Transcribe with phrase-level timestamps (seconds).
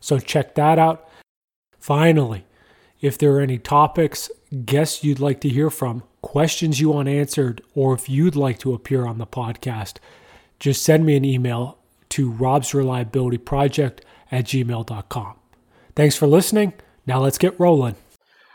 [0.00, 1.08] So check that out.
[1.78, 2.44] Finally,
[3.00, 4.30] if there are any topics,
[4.64, 8.74] guests you'd like to hear from, questions you want answered, or if you'd like to
[8.74, 9.98] appear on the podcast,
[10.58, 11.78] just send me an email
[12.10, 14.00] to robsreliabilityproject
[14.32, 15.34] at gmail.com.
[15.94, 16.72] Thanks for listening.
[17.06, 17.96] Now let's get rolling.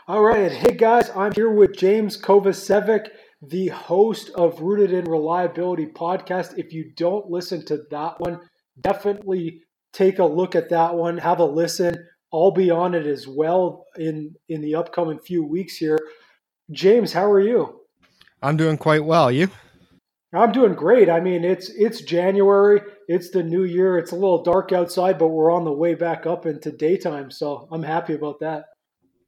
[0.06, 0.52] All right.
[0.52, 3.08] Hey guys, I'm here with James Kovacevic,
[3.40, 6.58] the host of Rooted in Reliability podcast.
[6.58, 8.40] If you don't listen to that one,
[8.80, 9.62] definitely
[9.94, 11.96] take a look at that one, have a listen.
[12.32, 15.98] I'll be on it as well in in the upcoming few weeks here.
[16.70, 17.80] James, how are you?
[18.42, 19.30] I'm doing quite well.
[19.30, 19.48] You?
[20.34, 21.08] I'm doing great.
[21.08, 23.98] I mean, it's it's January, it's the new year.
[23.98, 27.68] It's a little dark outside, but we're on the way back up into daytime, so
[27.70, 28.64] I'm happy about that.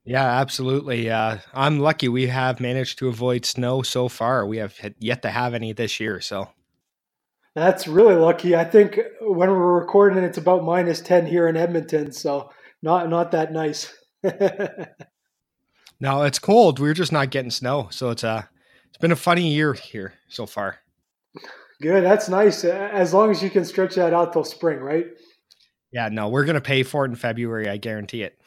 [0.03, 1.09] Yeah, absolutely.
[1.09, 4.45] Uh, I'm lucky we have managed to avoid snow so far.
[4.45, 6.49] We have yet to have any this year, so
[7.57, 8.55] that's really lucky.
[8.55, 12.51] I think when we're recording, it's about minus ten here in Edmonton, so
[12.83, 13.91] not not that nice.
[15.99, 16.79] no, it's cold.
[16.79, 18.43] We're just not getting snow, so it's a uh,
[18.89, 20.77] it's been a funny year here so far.
[21.81, 22.63] Good, that's nice.
[22.63, 25.07] As long as you can stretch that out till spring, right?
[25.91, 27.67] Yeah, no, we're gonna pay for it in February.
[27.67, 28.37] I guarantee it.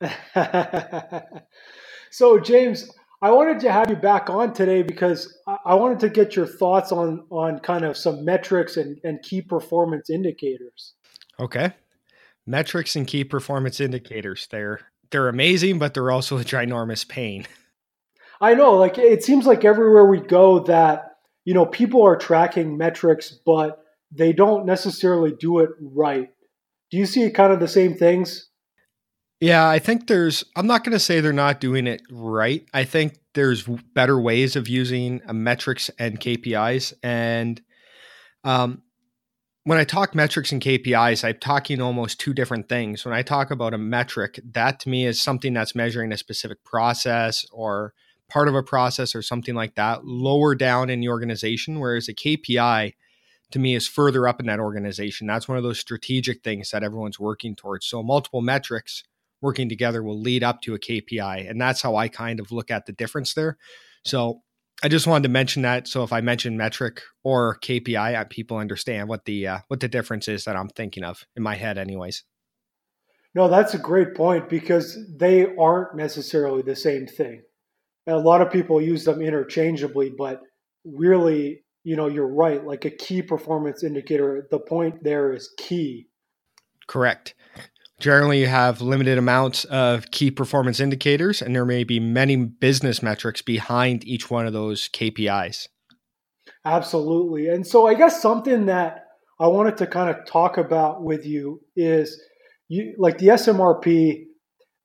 [2.10, 6.36] so, James, I wanted to have you back on today because I wanted to get
[6.36, 10.94] your thoughts on on kind of some metrics and, and key performance indicators.
[11.40, 11.72] Okay.
[12.46, 14.46] Metrics and key performance indicators.
[14.50, 14.80] They're
[15.10, 17.46] they're amazing, but they're also a ginormous pain.
[18.40, 22.76] I know, like it seems like everywhere we go that, you know, people are tracking
[22.76, 26.30] metrics, but they don't necessarily do it right.
[26.90, 28.47] Do you see kind of the same things?
[29.40, 32.66] Yeah, I think there's, I'm not going to say they're not doing it right.
[32.74, 36.92] I think there's better ways of using uh, metrics and KPIs.
[37.04, 37.60] And
[38.42, 38.82] um,
[39.62, 43.04] when I talk metrics and KPIs, I'm talking almost two different things.
[43.04, 46.64] When I talk about a metric, that to me is something that's measuring a specific
[46.64, 47.94] process or
[48.28, 51.78] part of a process or something like that, lower down in the organization.
[51.78, 52.94] Whereas a KPI,
[53.52, 55.28] to me is further up in that organization.
[55.28, 57.86] That's one of those strategic things that everyone's working towards.
[57.86, 59.04] So multiple metrics
[59.40, 61.48] working together will lead up to a KPI.
[61.48, 63.56] And that's how I kind of look at the difference there.
[64.04, 64.42] So
[64.82, 65.88] I just wanted to mention that.
[65.88, 69.88] So if I mention metric or KPI, uh, people understand what the uh, what the
[69.88, 72.24] difference is that I'm thinking of in my head, anyways.
[73.34, 77.42] No, that's a great point because they aren't necessarily the same thing.
[78.06, 80.40] a lot of people use them interchangeably, but
[80.84, 82.64] really, you know, you're right.
[82.64, 86.08] Like a key performance indicator, the point there is key.
[86.86, 87.34] Correct.
[88.00, 93.02] Generally, you have limited amounts of key performance indicators, and there may be many business
[93.02, 95.66] metrics behind each one of those KPIs.
[96.64, 97.48] Absolutely.
[97.48, 99.06] And so, I guess something that
[99.40, 102.20] I wanted to kind of talk about with you is
[102.68, 104.26] you like the SMRP,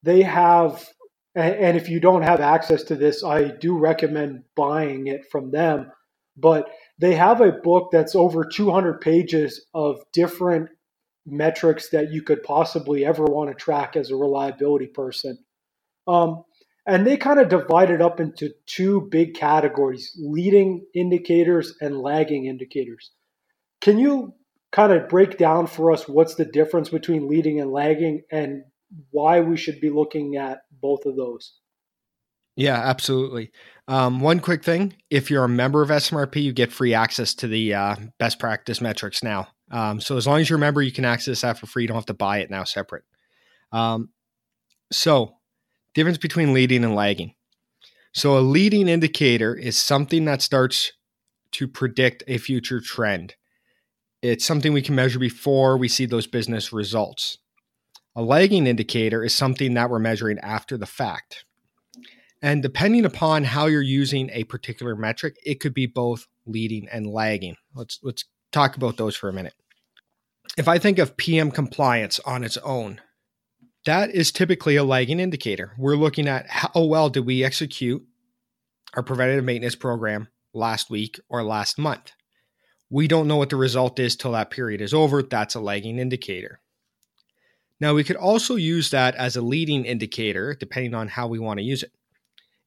[0.02, 0.88] they have,
[1.34, 5.90] and if you don't have access to this, I do recommend buying it from them.
[6.36, 6.68] But
[6.98, 10.70] they have a book that's over 200 pages of different
[11.26, 15.38] metrics that you could possibly ever want to track as a reliability person.
[16.06, 16.44] Um,
[16.86, 22.46] and they kind of divide it up into two big categories leading indicators and lagging
[22.46, 23.10] indicators.
[23.80, 24.34] Can you
[24.70, 28.64] kind of break down for us what's the difference between leading and lagging and
[29.10, 31.54] why we should be looking at both of those?
[32.56, 33.50] Yeah, absolutely.
[33.88, 37.48] Um, one quick thing if you're a member of SMRP, you get free access to
[37.48, 39.48] the uh, best practice metrics now.
[39.74, 41.82] Um, so as long as you remember, you can access that for free.
[41.82, 43.02] You don't have to buy it now separate.
[43.72, 44.10] Um,
[44.92, 45.34] so
[45.94, 47.34] difference between leading and lagging.
[48.12, 50.92] So a leading indicator is something that starts
[51.52, 53.34] to predict a future trend.
[54.22, 57.38] It's something we can measure before we see those business results.
[58.14, 61.44] A lagging indicator is something that we're measuring after the fact.
[62.40, 67.08] And depending upon how you're using a particular metric, it could be both leading and
[67.08, 67.56] lagging.
[67.74, 69.54] Let's let's talk about those for a minute.
[70.56, 73.00] If I think of PM compliance on its own,
[73.86, 75.72] that is typically a lagging indicator.
[75.76, 78.04] We're looking at how oh, well did we execute
[78.94, 82.12] our preventative maintenance program last week or last month.
[82.88, 85.22] We don't know what the result is till that period is over.
[85.22, 86.60] That's a lagging indicator.
[87.80, 91.58] Now, we could also use that as a leading indicator, depending on how we want
[91.58, 91.90] to use it.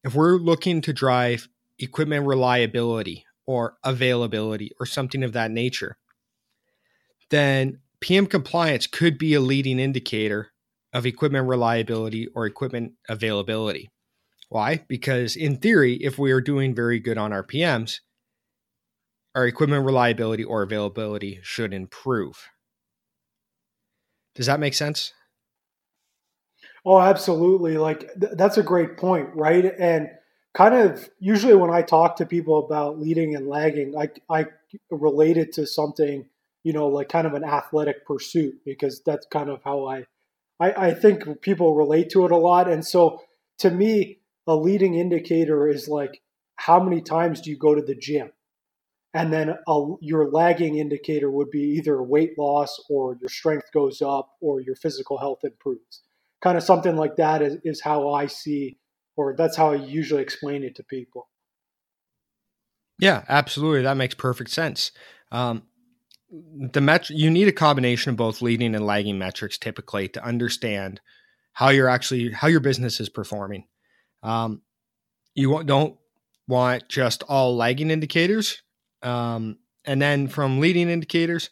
[0.04, 1.48] If we're looking to drive
[1.80, 5.98] equipment reliability or availability or something of that nature,
[7.30, 10.52] then PM compliance could be a leading indicator
[10.94, 13.90] of equipment reliability or equipment availability.
[14.50, 14.86] Why?
[14.88, 18.00] Because in theory, if we are doing very good on our PMs,
[19.36, 22.50] our equipment reliability or availability should improve.
[24.36, 25.14] Does that make sense?
[26.86, 27.78] Oh, absolutely.
[27.78, 29.66] Like th- that's a great point, right?
[29.78, 30.10] And
[30.54, 34.46] kind of usually when I talk to people about leading and lagging, I I
[34.90, 36.26] relate it to something,
[36.64, 40.06] you know, like kind of an athletic pursuit because that's kind of how I
[40.60, 42.70] I, I think people relate to it a lot.
[42.70, 43.22] And so
[43.60, 46.22] to me, a leading indicator is like
[46.56, 48.32] how many times do you go to the gym?
[49.14, 54.02] And then a, your lagging indicator would be either weight loss or your strength goes
[54.02, 56.04] up or your physical health improves.
[56.42, 58.78] Kind of something like that is, is how I see,
[59.16, 61.30] or that's how I usually explain it to people.
[63.00, 63.84] Yeah, absolutely.
[63.84, 64.92] That makes perfect sense.
[65.32, 65.64] Um,
[66.30, 71.00] the met- you need a combination of both leading and lagging metrics typically to understand
[71.54, 73.66] how you're actually how your business is performing.
[74.24, 74.62] Um,
[75.34, 75.98] you don't
[76.48, 78.62] want just all lagging indicators.
[79.02, 81.50] Um, and then from leading indicators,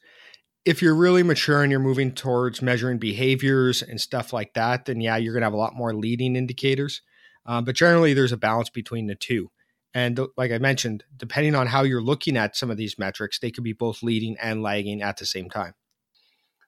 [0.65, 4.99] if you're really mature and you're moving towards measuring behaviors and stuff like that, then
[4.99, 7.01] yeah, you're going to have a lot more leading indicators.
[7.45, 9.51] Um, but generally, there's a balance between the two.
[9.95, 13.49] And like I mentioned, depending on how you're looking at some of these metrics, they
[13.49, 15.73] could be both leading and lagging at the same time.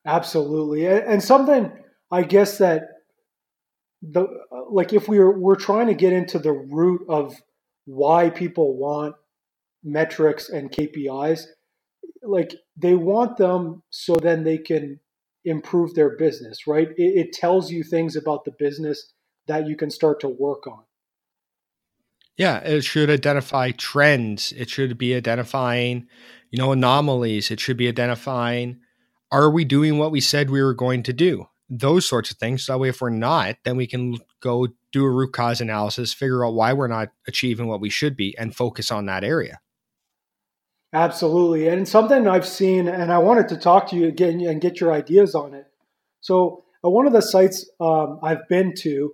[0.06, 0.88] Absolutely.
[0.88, 1.74] And something
[2.10, 2.84] I guess that
[4.02, 4.28] the
[4.72, 7.36] like if we're we're trying to get into the root of
[7.86, 9.16] why people want
[9.84, 11.48] metrics and KPIs,
[12.24, 15.02] like they want them so then they can
[15.44, 16.90] improve their business, right?
[16.96, 19.14] It, it tells you things about the business
[19.48, 20.84] that you can start to work on.
[22.38, 24.54] Yeah, it should identify trends.
[24.56, 26.08] It should be identifying,
[26.52, 27.50] you know, anomalies.
[27.50, 28.80] It should be identifying
[29.32, 31.48] are we doing what we said we were going to do?
[31.70, 32.66] Those sorts of things.
[32.66, 36.14] So that way, if we're not, then we can go do a root cause analysis,
[36.14, 39.60] figure out why we're not achieving what we should be, and focus on that area.
[40.94, 41.68] Absolutely.
[41.68, 44.94] And something I've seen, and I wanted to talk to you again and get your
[44.94, 45.66] ideas on it.
[46.22, 49.12] So, uh, one of the sites um, I've been to,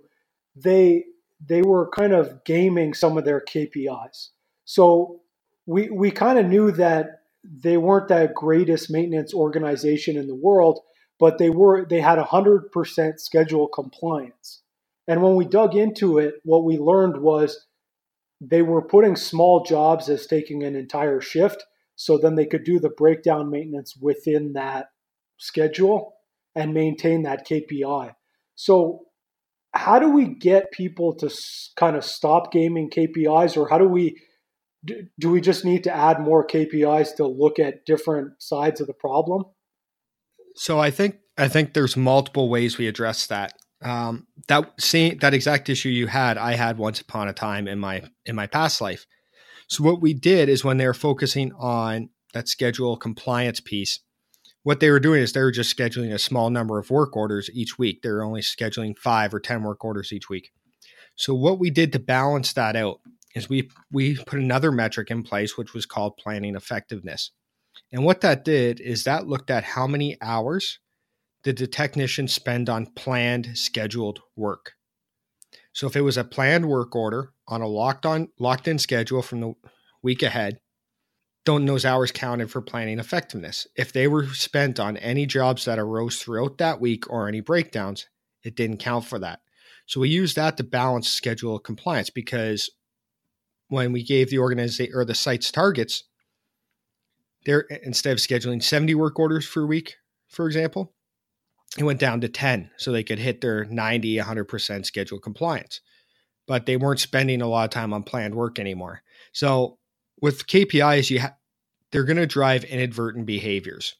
[0.54, 1.04] they
[1.40, 4.28] they were kind of gaming some of their KPIs.
[4.64, 5.20] So
[5.66, 10.80] we we kind of knew that they weren't that greatest maintenance organization in the world,
[11.18, 14.62] but they were they had 100% schedule compliance.
[15.06, 17.66] And when we dug into it, what we learned was
[18.40, 21.64] they were putting small jobs as taking an entire shift
[21.96, 24.88] so then they could do the breakdown maintenance within that
[25.38, 26.14] schedule
[26.54, 28.14] and maintain that KPI.
[28.54, 29.02] So
[29.74, 31.30] how do we get people to
[31.76, 34.20] kind of stop gaming KPIs, or how do we
[35.18, 38.92] do we just need to add more KPIs to look at different sides of the
[38.92, 39.44] problem?
[40.56, 43.54] So I think I think there's multiple ways we address that.
[43.82, 47.78] Um, that same that exact issue you had, I had once upon a time in
[47.78, 49.06] my in my past life.
[49.68, 54.00] So what we did is when they were focusing on that schedule compliance piece,
[54.64, 57.48] what they were doing is they were just scheduling a small number of work orders
[57.52, 58.02] each week.
[58.02, 60.50] They were only scheduling five or 10 work orders each week.
[61.16, 63.00] So, what we did to balance that out
[63.36, 67.30] is we, we put another metric in place, which was called planning effectiveness.
[67.92, 70.78] And what that did is that looked at how many hours
[71.42, 74.72] did the technician spend on planned scheduled work.
[75.72, 79.22] So if it was a planned work order on a locked on locked in schedule
[79.22, 79.54] from the
[80.02, 80.58] week ahead,
[81.44, 83.66] don't those hours counted for planning effectiveness.
[83.76, 88.08] If they were spent on any jobs that arose throughout that week or any breakdowns,
[88.42, 89.40] it didn't count for that.
[89.86, 92.70] So we use that to balance schedule compliance because
[93.68, 96.04] when we gave the organization or the site's targets,
[97.44, 99.96] there instead of scheduling 70 work orders for a week,
[100.28, 100.94] for example,
[101.76, 105.80] it went down to 10 so they could hit their 90, 100% schedule compliance.
[106.46, 109.02] But they weren't spending a lot of time on planned work anymore.
[109.32, 109.78] So
[110.20, 111.36] with KPIs, you ha-
[111.90, 113.96] they're going to drive inadvertent behaviors.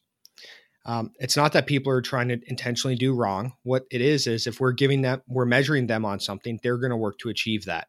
[0.85, 3.53] Um, it's not that people are trying to intentionally do wrong.
[3.63, 6.91] What it is is if we're giving them, we're measuring them on something, they're going
[6.91, 7.87] to work to achieve that.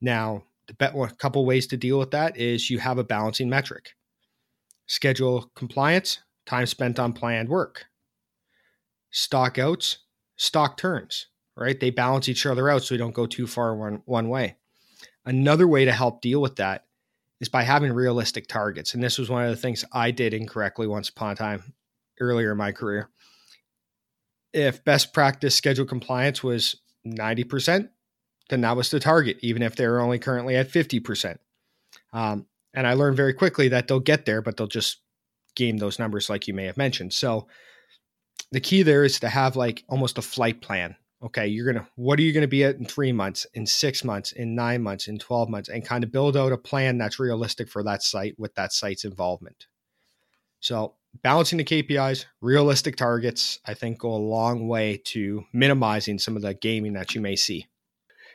[0.00, 0.44] Now,
[0.80, 3.94] a couple ways to deal with that is you have a balancing metric.
[4.86, 7.86] Schedule compliance, time spent on planned work.
[9.10, 9.98] Stock outs,
[10.36, 11.26] stock turns,
[11.56, 11.78] right?
[11.78, 14.56] They balance each other out so we don't go too far one, one way.
[15.24, 16.84] Another way to help deal with that
[17.40, 18.94] is by having realistic targets.
[18.94, 21.74] And this was one of the things I did incorrectly once upon a time
[22.20, 23.10] earlier in my career.
[24.52, 26.76] If best practice schedule compliance was
[27.06, 27.90] 90%,
[28.48, 31.38] then that was the target, even if they're only currently at 50%.
[32.12, 34.98] Um, and I learned very quickly that they'll get there, but they'll just
[35.54, 37.12] game those numbers like you may have mentioned.
[37.12, 37.48] So
[38.52, 40.96] the key there is to have like almost a flight plan.
[41.22, 44.32] Okay, you're gonna what are you gonna be at in three months, in six months,
[44.32, 47.68] in nine months, in 12 months, and kind of build out a plan that's realistic
[47.68, 49.66] for that site with that site's involvement.
[50.60, 56.36] So balancing the KPIs, realistic targets, I think go a long way to minimizing some
[56.36, 57.66] of the gaming that you may see.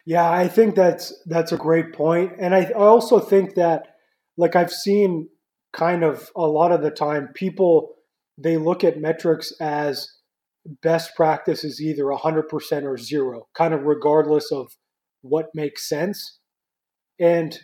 [0.06, 3.96] Yeah, I think that's that's a great point, and I also think that
[4.38, 5.30] like I've seen
[5.72, 7.96] kind of a lot of the time people
[8.38, 10.10] they look at metrics as
[10.66, 14.76] best practice is either 100% or zero, kind of regardless of
[15.22, 16.40] what makes sense.
[17.20, 17.58] And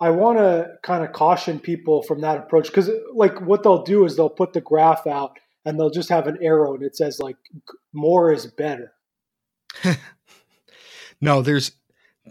[0.00, 4.04] I want to kind of caution people from that approach because, like, what they'll do
[4.04, 7.18] is they'll put the graph out and they'll just have an arrow and it says,
[7.18, 7.36] like,
[7.92, 8.92] more is better.
[11.20, 11.72] no, there's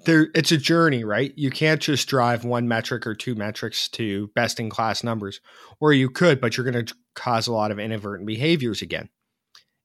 [0.05, 1.33] there it's a journey, right?
[1.35, 5.41] You can't just drive one metric or two metrics to best in class numbers.
[5.79, 9.09] Or you could, but you're going to cause a lot of inadvertent behaviors again.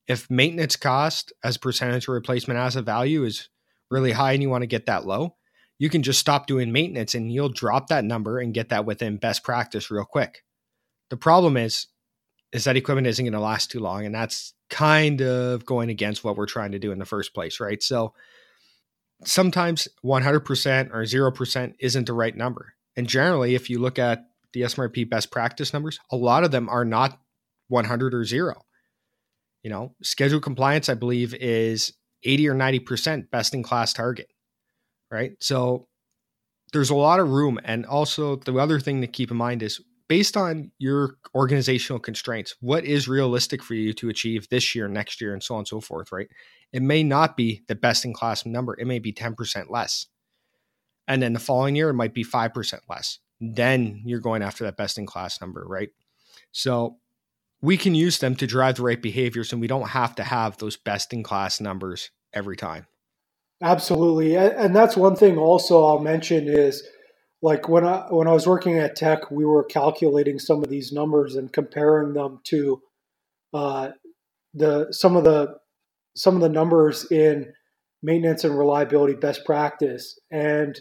[0.08, 3.48] If maintenance cost as percentage of replacement asset value is
[3.90, 5.36] really high and you want to get that low,
[5.78, 9.16] you can just stop doing maintenance and you'll drop that number and get that within
[9.16, 10.44] best practice real quick.
[11.10, 11.86] The problem is
[12.52, 16.22] is that equipment isn't going to last too long and that's kind of going against
[16.22, 17.82] what we're trying to do in the first place, right?
[17.82, 18.14] So
[19.24, 22.74] sometimes 100% or 0% isn't the right number.
[22.96, 26.68] And generally, if you look at the SMRP best practice numbers, a lot of them
[26.68, 27.18] are not
[27.68, 28.62] 100 or 0.
[29.62, 31.92] You know, schedule compliance, I believe, is
[32.24, 34.32] 80 or 90% best in class target,
[35.10, 35.32] right?
[35.40, 35.88] So
[36.72, 37.60] there's a lot of room.
[37.64, 42.56] And also, the other thing to keep in mind is based on your organizational constraints,
[42.60, 45.68] what is realistic for you to achieve this year, next year, and so on and
[45.68, 46.28] so forth, right?
[46.72, 48.74] it may not be the best in class number.
[48.78, 50.06] It may be 10% less.
[51.06, 53.18] And then the following year, it might be 5% less.
[53.40, 55.90] Then you're going after that best in class number, right?
[56.52, 56.98] So
[57.62, 60.58] we can use them to drive the right behaviors and we don't have to have
[60.58, 62.86] those best in class numbers every time.
[63.62, 64.36] Absolutely.
[64.36, 66.82] And that's one thing also I'll mention is
[67.40, 70.92] like when I when I was working at Teck, we were calculating some of these
[70.92, 72.82] numbers and comparing them to
[73.54, 73.90] uh,
[74.52, 75.54] the some of the
[76.16, 77.52] some of the numbers in
[78.02, 80.80] maintenance and reliability best practice and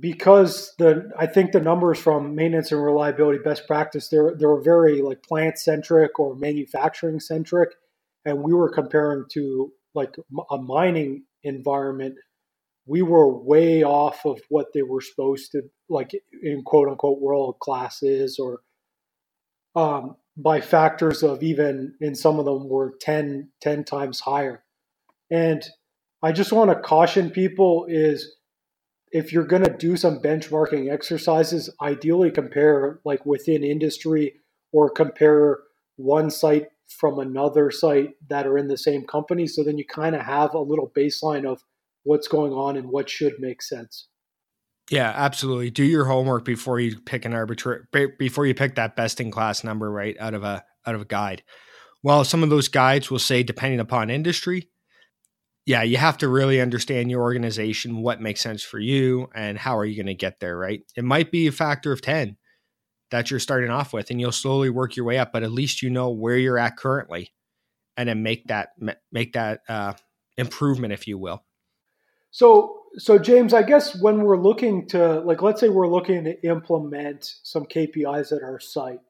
[0.00, 5.00] because the I think the numbers from maintenance and reliability best practice they're they're very
[5.02, 7.70] like plant centric or manufacturing centric
[8.24, 10.16] and we were comparing to like
[10.50, 12.16] a mining environment
[12.86, 16.12] we were way off of what they were supposed to like
[16.42, 18.60] in quote unquote world classes or
[19.76, 24.64] um, by factors of even in some of them were 10, 10 times higher.
[25.30, 25.62] And
[26.22, 28.35] I just want to caution people is
[29.16, 34.34] if you're going to do some benchmarking exercises, ideally compare like within industry
[34.72, 35.60] or compare
[35.96, 39.46] one site from another site that are in the same company.
[39.46, 41.62] So then you kind of have a little baseline of
[42.04, 44.06] what's going on and what should make sense.
[44.90, 45.70] Yeah, absolutely.
[45.70, 47.84] Do your homework before you pick an arbitrary
[48.18, 51.06] before you pick that best in class number right out of a out of a
[51.06, 51.42] guide.
[52.02, 54.68] Well, some of those guides will say depending upon industry.
[55.66, 59.76] Yeah, you have to really understand your organization, what makes sense for you, and how
[59.76, 60.80] are you going to get there, right?
[60.96, 62.36] It might be a factor of 10
[63.10, 65.82] that you're starting off with, and you'll slowly work your way up, but at least
[65.82, 67.32] you know where you're at currently
[67.96, 68.70] and then make that
[69.10, 69.94] make that uh,
[70.36, 71.42] improvement, if you will.
[72.30, 76.46] So so James, I guess when we're looking to like let's say we're looking to
[76.46, 79.00] implement some KPIs at our site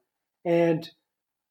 [0.45, 0.89] and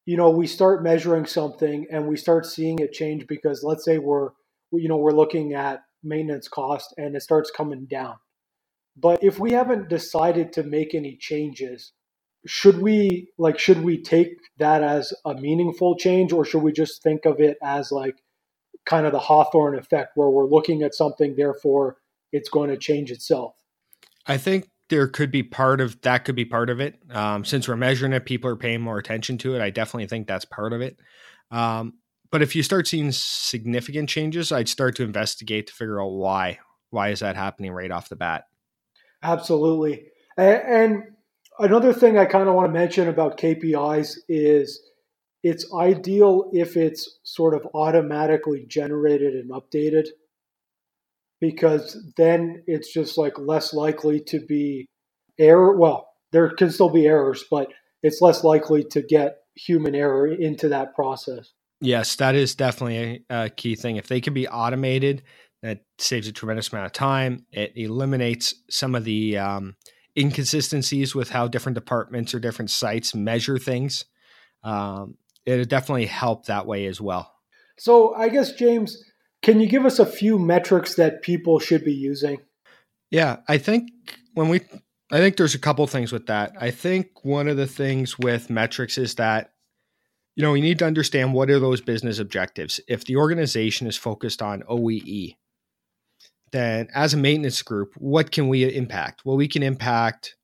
[0.04, 3.98] you know we start measuring something and we start seeing it change because let's say
[3.98, 4.30] we're
[4.72, 8.16] you know we're looking at maintenance cost and it starts coming down.
[8.96, 11.92] But if we haven't decided to make any changes,
[12.46, 17.02] should we like should we take that as a meaningful change or should we just
[17.02, 18.16] think of it as like
[18.84, 21.96] kind of the Hawthorne effect where we're looking at something therefore
[22.32, 23.54] it's going to change itself.
[24.26, 26.96] I think there could be part of that could be part of it.
[27.10, 29.60] Um, since we're measuring it, people are paying more attention to it.
[29.60, 30.98] I definitely think that's part of it.
[31.50, 31.94] Um,
[32.30, 36.58] but if you start seeing significant changes, I'd start to investigate to figure out why.
[36.90, 38.44] Why is that happening right off the bat?
[39.22, 40.06] Absolutely.
[40.36, 41.02] And
[41.58, 44.80] another thing I kind of want to mention about KPIs is
[45.42, 50.06] it's ideal if it's sort of automatically generated and updated
[51.40, 54.86] because then it's just like less likely to be
[55.38, 55.76] error.
[55.76, 57.68] Well, there can still be errors, but
[58.02, 61.52] it's less likely to get human error into that process.
[61.80, 63.96] Yes, that is definitely a, a key thing.
[63.96, 65.22] If they can be automated,
[65.62, 67.44] that saves a tremendous amount of time.
[67.52, 69.76] It eliminates some of the um,
[70.16, 74.04] inconsistencies with how different departments or different sites measure things.
[74.62, 77.32] Um, it definitely help that way as well.
[77.78, 79.02] So, I guess, James,
[79.42, 82.38] can you give us a few metrics that people should be using?
[83.10, 83.90] Yeah, I think
[84.34, 84.60] when we,
[85.12, 86.52] I think there's a couple things with that.
[86.58, 89.52] I think one of the things with metrics is that
[90.36, 92.78] you know, we need to understand what are those business objectives.
[92.86, 95.36] If the organization is focused on OEE,
[96.52, 99.22] then as a maintenance group, what can we impact?
[99.24, 100.36] Well, we can impact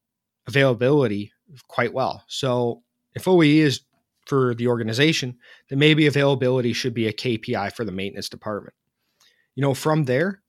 [0.49, 1.33] availability
[1.69, 2.25] quite well.
[2.27, 2.83] So
[3.15, 3.83] if OEE is
[4.27, 5.37] for the organization,
[5.69, 8.75] then maybe availability should be a KPI for the maintenance department.
[9.55, 10.43] You know, from there,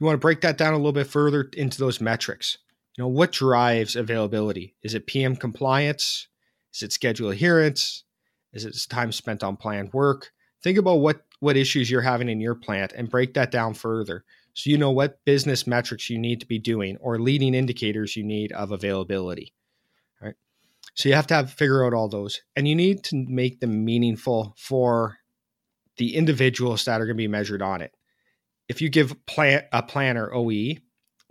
[0.00, 2.56] you want to break that down a little bit further into those metrics.
[2.96, 4.74] You know, what drives availability?
[4.82, 6.28] Is it PM compliance?
[6.74, 8.04] Is it schedule adherence?
[8.52, 10.30] Is it time spent on planned work?
[10.62, 14.24] Think about what what issues you're having in your plant and break that down further
[14.54, 18.24] so you know what business metrics you need to be doing or leading indicators you
[18.24, 19.54] need of availability.
[20.20, 20.34] Right.
[20.94, 23.84] So you have to have figure out all those and you need to make them
[23.84, 25.18] meaningful for
[25.96, 27.94] the individuals that are going to be measured on it.
[28.68, 30.78] If you give plant a planner OE,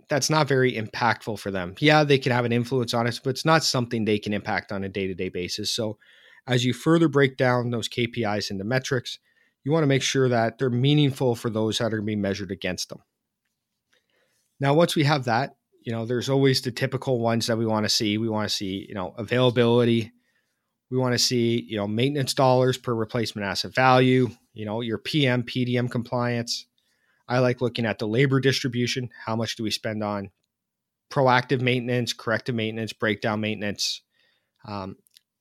[0.08, 1.74] that's not very impactful for them.
[1.80, 4.72] Yeah, they can have an influence on it, but it's not something they can impact
[4.72, 5.70] on a day-to-day basis.
[5.70, 5.98] So
[6.48, 9.18] as you further break down those KPIs into metrics,
[9.64, 12.16] you want to make sure that they're meaningful for those that are going to be
[12.16, 13.00] measured against them.
[14.58, 17.84] Now, once we have that, you know, there's always the typical ones that we want
[17.84, 18.18] to see.
[18.18, 20.10] We want to see, you know, availability.
[20.90, 24.98] We want to see, you know, maintenance dollars per replacement asset value, you know, your
[24.98, 26.66] PM, PDM compliance.
[27.28, 29.10] I like looking at the labor distribution.
[29.26, 30.30] How much do we spend on
[31.10, 34.00] proactive maintenance, corrective maintenance, breakdown maintenance?
[34.66, 34.96] Um,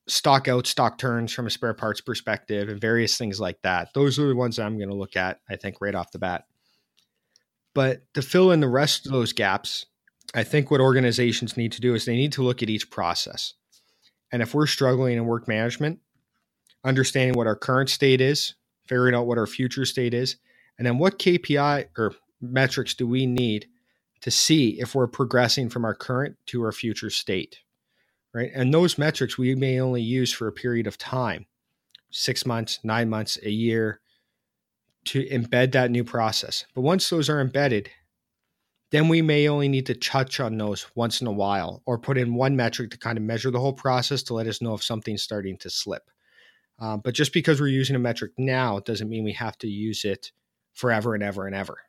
[0.08, 3.94] stock out, stock turns from a spare parts perspective, and various things like that.
[3.94, 6.20] Those are the ones that I'm going to look at, I think, right off the
[6.20, 6.46] bat.
[7.74, 9.86] But to fill in the rest of those gaps,
[10.34, 13.54] I think what organizations need to do is they need to look at each process.
[14.32, 16.00] And if we're struggling in work management,
[16.84, 18.56] understanding what our current state is,
[18.88, 20.38] figuring out what our future state is,
[20.78, 23.68] and then what KPI or metrics do we need
[24.22, 27.60] to see if we're progressing from our current to our future state
[28.34, 28.52] right?
[28.54, 31.46] And those metrics we may only use for a period of time
[32.12, 34.00] six months, nine months, a year
[35.06, 36.66] to embed that new process.
[36.74, 37.90] But once those are embedded,
[38.92, 42.18] then we may only need to touch on those once in a while or put
[42.18, 44.84] in one metric to kind of measure the whole process to let us know if
[44.84, 46.10] something's starting to slip.
[46.80, 50.06] Um, but just because we're using a metric now doesn't mean we have to use
[50.06, 50.32] it
[50.74, 51.80] forever and ever and ever.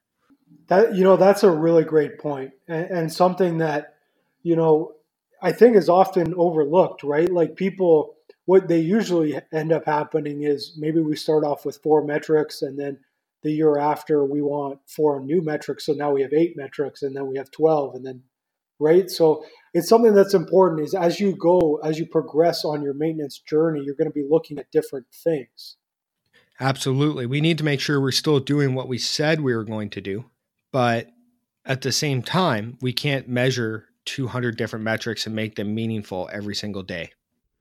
[0.68, 3.96] That you know that's a really great point and, and something that
[4.42, 4.92] you know
[5.42, 7.30] I think is often overlooked, right?
[7.30, 12.04] Like people, what they usually end up happening is maybe we start off with four
[12.04, 12.98] metrics and then
[13.42, 15.86] the year after we want four new metrics.
[15.86, 18.22] So now we have eight metrics and then we have 12 and then,
[18.80, 19.08] right?
[19.08, 23.38] So it's something that's important is as you go, as you progress on your maintenance
[23.38, 25.76] journey, you're going to be looking at different things.
[26.60, 27.26] Absolutely.
[27.26, 30.00] We need to make sure we're still doing what we said we were going to
[30.00, 30.24] do.
[30.72, 31.08] But
[31.64, 36.54] at the same time, we can't measure 200 different metrics and make them meaningful every
[36.54, 37.12] single day.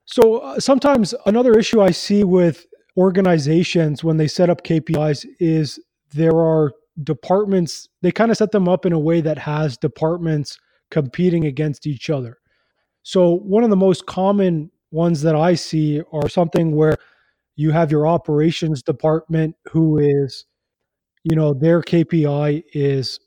[0.06, 5.80] So uh, sometimes another issue I see with organizations when they set up KPIs is
[6.14, 6.72] there are
[7.04, 10.58] departments, they kind of set them up in a way that has departments
[10.90, 12.38] competing against each other.
[13.04, 16.98] So one of the most common ones that I see are something where
[17.56, 20.46] you have your operations department who is,
[21.24, 23.20] you know, their KPI is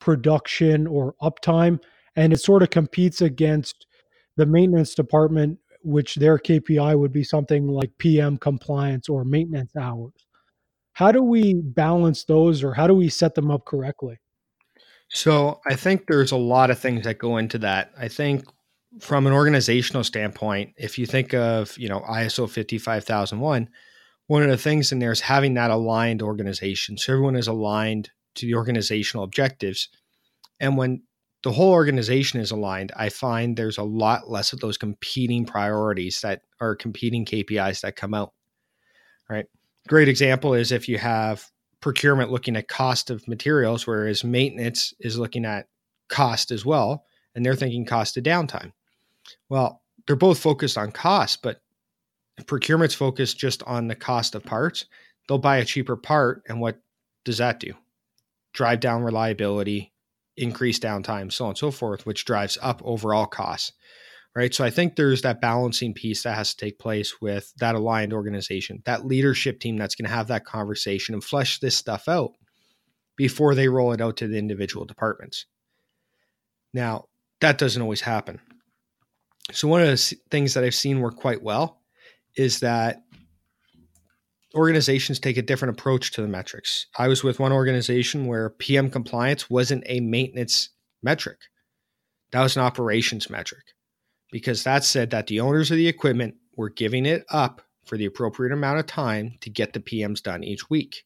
[0.00, 1.80] production or uptime
[2.16, 3.86] and it sort of competes against
[4.36, 10.12] the maintenance department which their KPI would be something like PM compliance or maintenance hours.
[10.92, 14.18] How do we balance those or how do we set them up correctly?
[15.08, 17.92] So, I think there's a lot of things that go into that.
[17.98, 18.44] I think
[19.00, 23.68] from an organizational standpoint, if you think of, you know, ISO 55001,
[24.26, 26.96] one of the things in there is having that aligned organization.
[26.96, 29.88] So everyone is aligned to the organizational objectives.
[30.60, 31.02] And when
[31.42, 36.20] the whole organization is aligned, I find there's a lot less of those competing priorities
[36.20, 38.32] that are competing KPIs that come out.
[39.28, 39.46] Right.
[39.88, 41.44] Great example is if you have
[41.80, 45.66] procurement looking at cost of materials, whereas maintenance is looking at
[46.08, 48.72] cost as well, and they're thinking cost of downtime.
[49.48, 51.60] Well, they're both focused on cost, but
[52.46, 54.86] procurement's focused just on the cost of parts.
[55.28, 56.80] They'll buy a cheaper part, and what
[57.24, 57.72] does that do?
[58.52, 59.91] Drive down reliability,
[60.36, 63.72] increase downtime, so on and so forth, which drives up overall costs.
[64.34, 64.54] Right.
[64.54, 68.14] So I think there's that balancing piece that has to take place with that aligned
[68.14, 72.32] organization, that leadership team that's going to have that conversation and flesh this stuff out
[73.16, 75.44] before they roll it out to the individual departments.
[76.72, 77.08] Now,
[77.42, 78.40] that doesn't always happen.
[79.50, 81.82] So, one of the things that I've seen work quite well
[82.34, 83.02] is that
[84.54, 86.86] organizations take a different approach to the metrics.
[86.98, 90.70] I was with one organization where PM compliance wasn't a maintenance
[91.02, 91.38] metric,
[92.32, 93.62] that was an operations metric
[94.32, 98.06] because that said that the owners of the equipment were giving it up for the
[98.06, 101.04] appropriate amount of time to get the PMs done each week.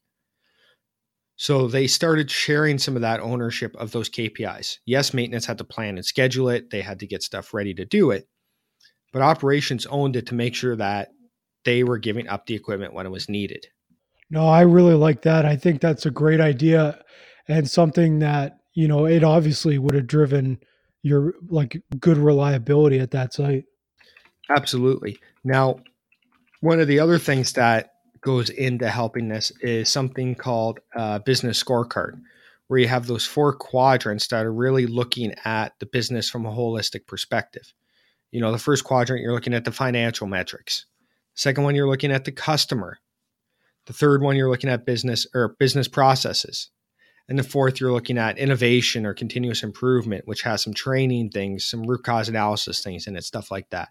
[1.35, 4.77] So they started sharing some of that ownership of those KPIs.
[4.85, 7.85] Yes, maintenance had to plan and schedule it, they had to get stuff ready to
[7.85, 8.27] do it,
[9.11, 11.09] but operations owned it to make sure that
[11.67, 13.67] they were giving up the equipment when it was needed.
[14.29, 15.45] No, I really like that.
[15.45, 17.03] I think that's a great idea
[17.49, 20.59] and something that, you know, it obviously would have driven
[21.03, 23.65] your like good reliability at that site.
[24.49, 25.19] Absolutely.
[25.43, 25.81] Now,
[26.61, 31.61] one of the other things that goes into helping this is something called a business
[31.61, 32.21] scorecard,
[32.67, 36.51] where you have those four quadrants that are really looking at the business from a
[36.51, 37.73] holistic perspective.
[38.31, 40.85] You know, the first quadrant, you're looking at the financial metrics.
[41.37, 42.99] Second one, you're looking at the customer.
[43.85, 46.69] The third one, you're looking at business or business processes.
[47.29, 51.65] And the fourth, you're looking at innovation or continuous improvement, which has some training things,
[51.65, 53.89] some root cause analysis things in it, stuff like that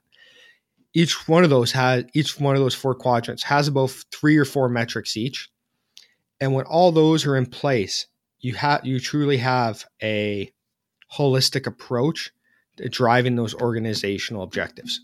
[0.97, 4.47] each one of those has each one of those four quadrants has about three or
[4.47, 5.51] four metrics each
[6.41, 8.07] and when all those are in place
[8.41, 10.51] you have you truly have a
[11.15, 12.33] holistic approach
[12.79, 15.01] to driving those organizational objectives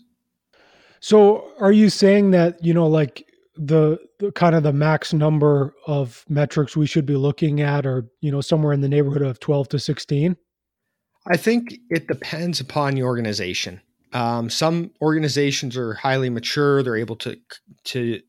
[1.03, 5.75] so are you saying that you know like the, the kind of the max number
[5.85, 9.39] of metrics we should be looking at or you know somewhere in the neighborhood of
[9.39, 10.35] 12 to 16
[11.31, 13.79] i think it depends upon the organization
[14.13, 17.37] um, some organizations are highly mature; they're able to
[17.85, 18.21] to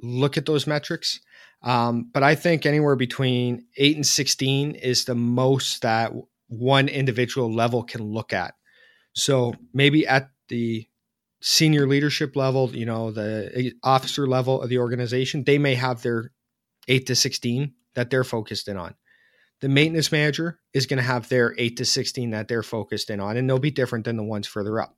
[0.00, 1.20] look at those metrics.
[1.62, 6.12] Um, but I think anywhere between eight and sixteen is the most that
[6.48, 8.54] one individual level can look at.
[9.14, 10.86] So maybe at the
[11.42, 16.30] senior leadership level, you know, the officer level of the organization, they may have their
[16.88, 18.94] eight to 16 that they're focused in on.
[19.60, 23.20] The maintenance manager is going to have their eight to 16 that they're focused in
[23.20, 24.96] on, and they'll be different than the ones further up.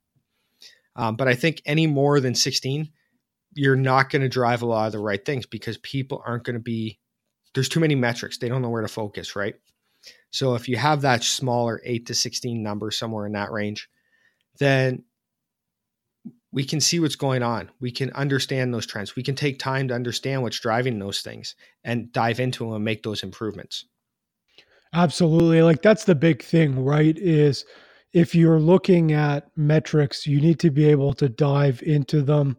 [0.95, 2.89] Um, but I think any more than 16,
[3.55, 6.55] you're not going to drive a lot of the right things because people aren't going
[6.55, 6.99] to be,
[7.53, 8.37] there's too many metrics.
[8.37, 9.55] They don't know where to focus, right?
[10.29, 13.89] So if you have that smaller 8 to 16 number somewhere in that range,
[14.59, 15.03] then
[16.55, 17.69] we can see what's going on.
[17.81, 19.13] We can understand those trends.
[19.13, 22.85] We can take time to understand what's driving those things and dive into them and
[22.85, 23.83] make those improvements.
[24.93, 25.61] Absolutely.
[25.61, 27.17] Like that's the big thing, right?
[27.17, 27.65] Is
[28.13, 32.57] if you're looking at metrics, you need to be able to dive into them,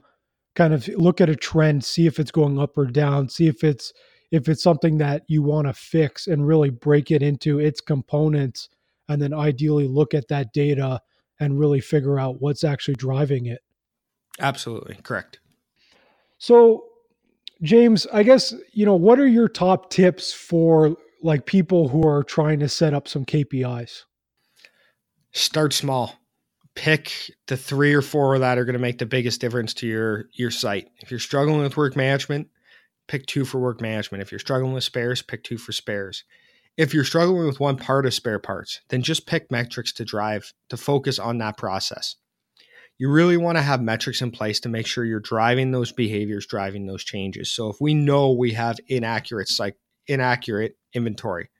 [0.54, 3.64] kind of look at a trend, see if it's going up or down, see if
[3.64, 3.94] it's
[4.30, 8.68] if it's something that you want to fix and really break it into its components
[9.08, 11.00] and then ideally look at that data
[11.40, 13.60] and really figure out what's actually driving it.
[14.38, 15.40] Absolutely, correct.
[16.38, 16.84] So,
[17.62, 22.22] James, I guess, you know, what are your top tips for like people who are
[22.22, 24.02] trying to set up some KPIs?
[25.36, 26.14] start small.
[26.74, 30.26] Pick the three or four that are going to make the biggest difference to your
[30.32, 30.88] your site.
[31.00, 32.48] If you're struggling with work management
[33.08, 34.20] pick two for work management.
[34.20, 36.24] If you're struggling with spares pick two for spares.
[36.76, 40.52] If you're struggling with one part of spare parts then just pick metrics to drive
[40.68, 42.16] to focus on that process
[42.98, 46.46] you really want to have metrics in place to make sure you're driving those behaviors
[46.46, 51.50] driving those changes so if we know we have inaccurate like inaccurate inventory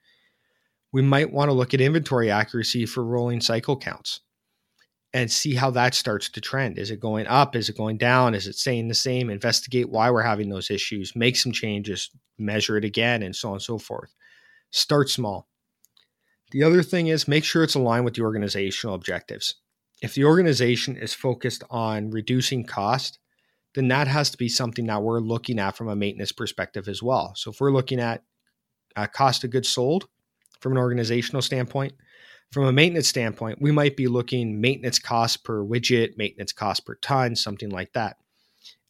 [0.93, 4.21] we might want to look at inventory accuracy for rolling cycle counts
[5.13, 6.77] and see how that starts to trend.
[6.77, 7.55] Is it going up?
[7.55, 8.35] Is it going down?
[8.35, 9.29] Is it staying the same?
[9.29, 13.55] Investigate why we're having those issues, make some changes, measure it again, and so on
[13.55, 14.13] and so forth.
[14.71, 15.47] Start small.
[16.51, 19.55] The other thing is make sure it's aligned with the organizational objectives.
[20.01, 23.19] If the organization is focused on reducing cost,
[23.75, 27.01] then that has to be something that we're looking at from a maintenance perspective as
[27.01, 27.33] well.
[27.35, 28.23] So if we're looking at
[28.95, 30.07] uh, cost of goods sold,
[30.59, 31.93] from an organizational standpoint,
[32.51, 36.95] From a maintenance standpoint, we might be looking maintenance cost per widget, maintenance cost per
[36.95, 38.17] ton, something like that.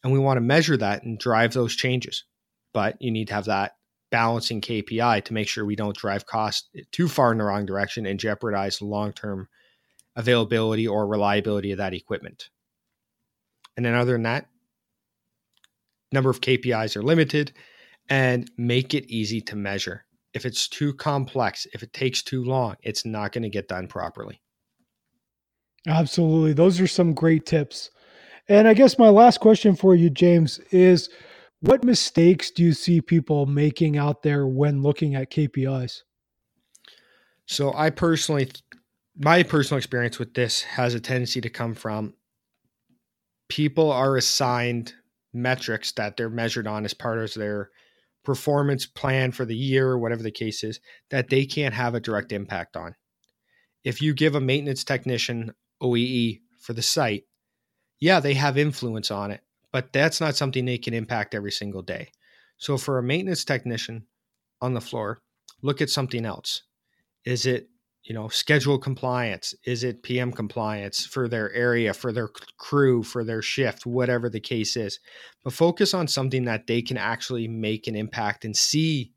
[0.04, 2.24] And we want to measure that and drive those changes.
[2.72, 3.76] But you need to have that
[4.10, 8.06] balancing KPI to make sure we don't drive cost too far in the wrong direction
[8.06, 9.48] and jeopardize long term
[10.18, 12.50] availability or reliability of that equipment.
[13.76, 14.48] And then, other than that,
[16.12, 17.52] number of KPIs are limited
[18.10, 20.04] and make it easy to measure.
[20.34, 23.86] If it's too complex, if it takes too long, it's not going to get done
[23.86, 24.42] properly.
[25.86, 26.52] Absolutely.
[26.52, 27.90] Those are some great tips.
[28.48, 31.08] And I guess my last question for you, James, is
[31.60, 36.02] what mistakes do you see people making out there when looking at KPIs?
[37.46, 38.50] So, I personally,
[39.18, 42.14] my personal experience with this has a tendency to come from
[43.48, 44.94] people are assigned
[45.32, 47.70] metrics that they're measured on as part of their
[48.24, 52.00] performance plan for the year or whatever the case is that they can't have a
[52.00, 52.94] direct impact on.
[53.84, 57.24] If you give a maintenance technician OEE for the site,
[58.00, 59.40] yeah, they have influence on it,
[59.72, 62.10] but that's not something they can impact every single day.
[62.58, 64.06] So for a maintenance technician
[64.60, 65.22] on the floor,
[65.62, 66.62] look at something else.
[67.24, 67.68] Is it
[68.08, 73.22] you know schedule compliance is it pm compliance for their area for their crew for
[73.22, 74.98] their shift whatever the case is
[75.44, 79.12] but focus on something that they can actually make an impact and see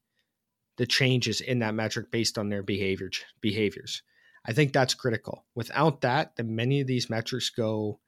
[0.78, 4.02] the changes in that metric based on their behavior behaviors.
[4.46, 5.46] I think that's critical.
[5.54, 8.00] Without that then many of these metrics go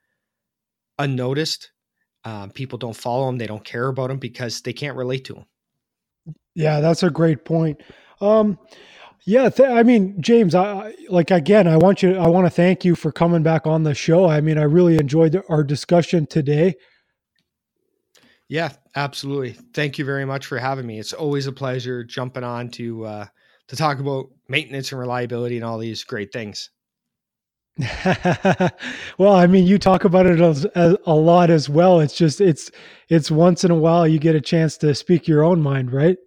[0.98, 1.70] unnoticed
[2.24, 5.34] um, people don't follow them they don't care about them because they can't relate to
[5.34, 5.46] them
[6.54, 7.80] yeah that's a great point.
[8.20, 8.58] Um,
[9.26, 12.84] yeah, th- I mean, James, I like again, I want you I want to thank
[12.84, 14.28] you for coming back on the show.
[14.28, 16.74] I mean, I really enjoyed our discussion today.
[18.48, 19.52] Yeah, absolutely.
[19.72, 20.98] Thank you very much for having me.
[20.98, 23.26] It's always a pleasure jumping on to uh,
[23.68, 26.70] to talk about maintenance and reliability and all these great things.
[29.18, 30.38] well, I mean, you talk about it
[31.06, 32.00] a lot as well.
[32.00, 32.70] It's just it's
[33.08, 36.18] it's once in a while you get a chance to speak your own mind, right?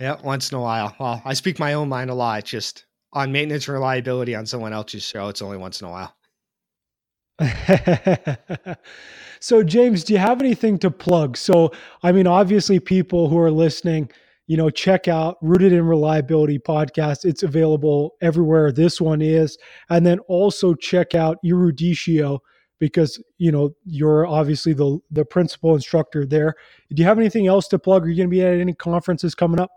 [0.00, 0.96] Yeah, once in a while.
[0.98, 2.44] Well, I speak my own mind a lot.
[2.44, 6.16] Just on maintenance reliability on someone else's show, it's only once in a while.
[9.40, 11.36] so, James, do you have anything to plug?
[11.36, 14.10] So, I mean, obviously, people who are listening,
[14.46, 17.26] you know, check out Rooted in Reliability podcast.
[17.26, 19.58] It's available everywhere this one is.
[19.90, 22.38] And then also check out Eruditio
[22.78, 26.54] because, you know, you're obviously the, the principal instructor there.
[26.94, 28.06] Do you have anything else to plug?
[28.06, 29.70] Are you going to be at any conferences coming up?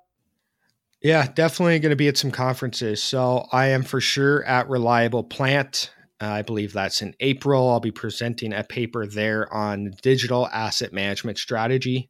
[1.03, 3.03] Yeah, definitely going to be at some conferences.
[3.03, 5.91] So I am for sure at Reliable Plant.
[6.21, 7.69] Uh, I believe that's in April.
[7.69, 12.09] I'll be presenting a paper there on digital asset management strategy.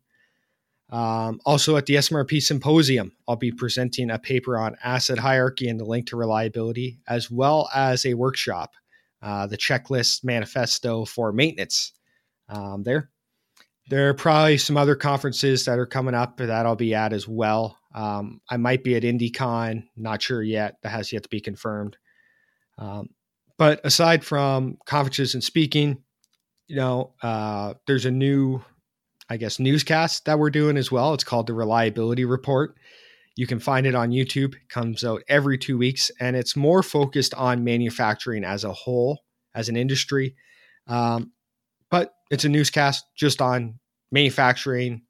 [0.91, 5.79] Um, also at the SMRP Symposium, I'll be presenting a paper on asset hierarchy and
[5.79, 8.75] the link to reliability, as well as a workshop,
[9.23, 11.93] uh, the checklist manifesto for maintenance.
[12.47, 13.09] Um, there,
[13.89, 17.27] there are probably some other conferences that are coming up that I'll be at as
[17.27, 17.79] well.
[17.93, 20.77] Um, I might be at IndyCon, not sure yet.
[20.81, 21.97] That has yet to be confirmed.
[22.77, 23.09] Um,
[23.57, 26.03] but aside from conferences and speaking,
[26.67, 28.61] you know, uh, there's a new,
[29.29, 31.13] I guess, newscast that we're doing as well.
[31.13, 32.75] It's called the Reliability Report.
[33.35, 34.55] You can find it on YouTube.
[34.55, 39.23] It comes out every two weeks, and it's more focused on manufacturing as a whole,
[39.55, 40.35] as an industry.
[40.87, 41.31] Um,
[41.89, 43.79] but it's a newscast just on
[44.11, 45.03] manufacturing,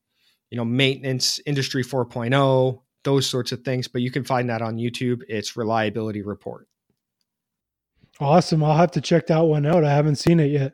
[0.53, 3.87] you know, maintenance, industry 4.0, those sorts of things.
[3.87, 5.23] But you can find that on YouTube.
[5.27, 6.67] It's Reliability Report.
[8.19, 8.63] Awesome.
[8.63, 9.83] I'll have to check that one out.
[9.83, 10.71] I haven't seen it yet.